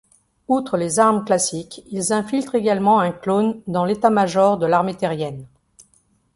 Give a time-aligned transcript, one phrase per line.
[0.47, 5.45] Outre les armes classiques, ils infiltrent également un clone dans l'état-major de l'armée terrienne.